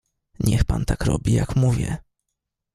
[0.47, 1.97] "Niech pan tak robi, jak mówię."